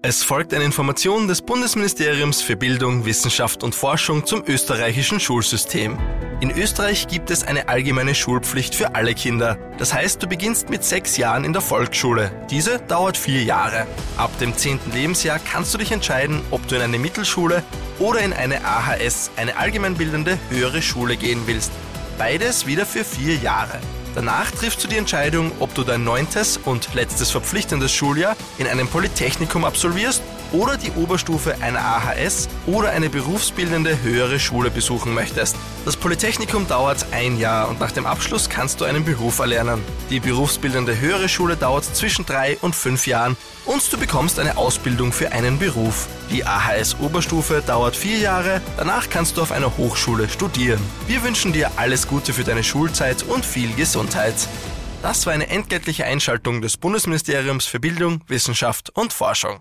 [0.00, 5.98] Es folgt eine Information des Bundesministeriums für Bildung, Wissenschaft und Forschung zum österreichischen Schulsystem.
[6.38, 9.58] In Österreich gibt es eine allgemeine Schulpflicht für alle Kinder.
[9.76, 12.30] Das heißt, du beginnst mit sechs Jahren in der Volksschule.
[12.48, 13.88] Diese dauert vier Jahre.
[14.16, 17.64] Ab dem zehnten Lebensjahr kannst du dich entscheiden, ob du in eine Mittelschule
[17.98, 21.72] oder in eine AHS, eine allgemeinbildende höhere Schule gehen willst.
[22.18, 23.80] Beides wieder für vier Jahre.
[24.18, 28.88] Danach triffst du die Entscheidung, ob du dein neuntes und letztes verpflichtendes Schuljahr in einem
[28.88, 35.56] Polytechnikum absolvierst oder die Oberstufe einer AHS oder eine berufsbildende höhere Schule besuchen möchtest.
[35.84, 39.82] Das Polytechnikum dauert ein Jahr und nach dem Abschluss kannst du einen Beruf erlernen.
[40.10, 45.12] Die berufsbildende höhere Schule dauert zwischen drei und fünf Jahren und du bekommst eine Ausbildung
[45.12, 46.08] für einen Beruf.
[46.30, 50.80] Die AHS Oberstufe dauert vier Jahre, danach kannst du auf einer Hochschule studieren.
[51.06, 54.34] Wir wünschen dir alles Gute für deine Schulzeit und viel Gesundheit.
[55.02, 59.60] Das war eine entgeltliche Einschaltung des Bundesministeriums für Bildung, Wissenschaft und Forschung.